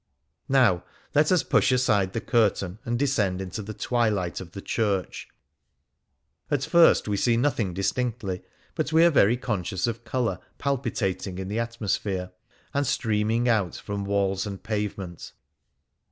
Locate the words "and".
2.85-2.97, 12.73-12.87, 14.47-14.63